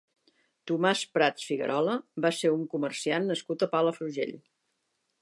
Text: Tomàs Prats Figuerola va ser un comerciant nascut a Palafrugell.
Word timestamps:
Tomàs 0.71 1.03
Prats 1.17 1.45
Figuerola 1.51 1.99
va 2.27 2.33
ser 2.39 2.53
un 2.57 2.65
comerciant 2.75 3.31
nascut 3.33 3.67
a 3.67 3.73
Palafrugell. 3.75 4.39